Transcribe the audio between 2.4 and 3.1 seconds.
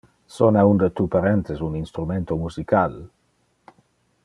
musical?